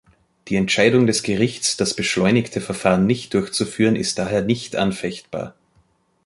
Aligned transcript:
Die 0.47 0.55
Entscheidung 0.55 1.05
des 1.05 1.21
Gerichts, 1.21 1.77
das 1.77 1.93
beschleunigte 1.93 2.59
Verfahren 2.59 3.05
nicht 3.05 3.35
durchzuführen, 3.35 3.95
ist 3.95 4.17
daher 4.17 4.41
nicht 4.41 4.75
anfechtbar. 4.75 5.53